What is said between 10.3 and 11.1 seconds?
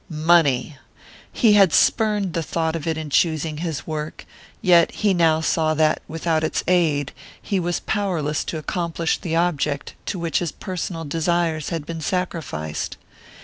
his personal